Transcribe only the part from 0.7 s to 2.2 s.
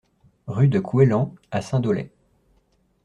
Coueslan à Saint-Dolay